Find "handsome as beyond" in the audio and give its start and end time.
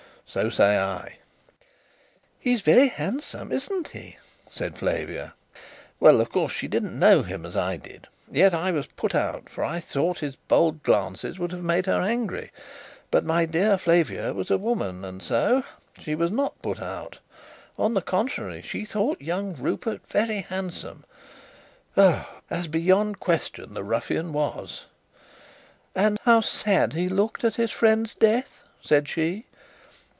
20.47-23.19